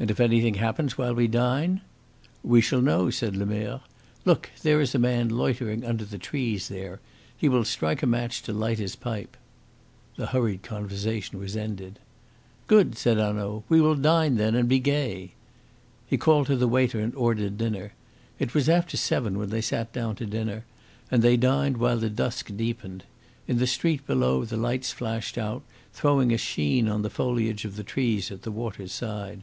"And 0.00 0.12
if 0.12 0.20
anything 0.20 0.54
happens 0.54 0.96
while 0.96 1.12
we 1.12 1.26
dine?" 1.26 1.80
"We 2.44 2.60
shall 2.60 2.80
know," 2.80 3.10
said 3.10 3.34
Lemerre. 3.36 3.80
"Look, 4.24 4.48
there 4.62 4.80
is 4.80 4.94
a 4.94 4.98
man 5.00 5.28
loitering 5.28 5.84
under 5.84 6.04
the 6.04 6.18
trees 6.18 6.68
there. 6.68 7.00
He 7.36 7.48
will 7.48 7.64
strike 7.64 8.00
a 8.00 8.06
match 8.06 8.40
to 8.42 8.52
light 8.52 8.78
his 8.78 8.94
pipe." 8.94 9.36
The 10.16 10.26
hurried 10.26 10.62
conversation 10.62 11.40
was 11.40 11.56
ended. 11.56 11.98
"Good," 12.68 12.96
said 12.96 13.16
Hanaud. 13.18 13.64
"We 13.68 13.80
will 13.80 13.96
dine, 13.96 14.36
then, 14.36 14.54
and 14.54 14.68
be 14.68 14.78
gay." 14.78 15.32
He 16.06 16.16
called 16.16 16.46
to 16.46 16.54
the 16.54 16.68
waiter 16.68 17.00
and 17.00 17.12
ordered 17.16 17.58
dinner. 17.58 17.92
It 18.38 18.54
was 18.54 18.68
after 18.68 18.96
seven 18.96 19.36
when 19.36 19.50
they 19.50 19.60
sat 19.60 19.92
down 19.92 20.14
to 20.16 20.26
dinner, 20.26 20.64
and 21.10 21.22
they 21.24 21.36
dined 21.36 21.78
while 21.78 21.98
the 21.98 22.08
dusk 22.08 22.54
deepened. 22.56 23.02
In 23.48 23.58
the 23.58 23.66
street 23.66 24.06
below 24.06 24.44
the 24.44 24.56
lights 24.56 24.92
flashed 24.92 25.36
out, 25.36 25.64
throwing 25.92 26.32
a 26.32 26.38
sheen 26.38 26.88
on 26.88 27.02
the 27.02 27.10
foliage 27.10 27.64
of 27.64 27.74
the 27.74 27.82
trees 27.82 28.30
at 28.30 28.42
the 28.42 28.52
water's 28.52 28.92
side. 28.92 29.42